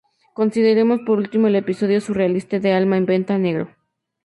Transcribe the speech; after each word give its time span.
Consideremos, 0.33 1.01
por 1.05 1.19
último, 1.19 1.45
el 1.45 1.55
episodio 1.55 2.01
surrealista 2.01 2.57
de 2.57 2.73
"alma 2.73 2.97
en 2.97 3.05
venta" 3.05 3.37
Negro. 3.37 3.69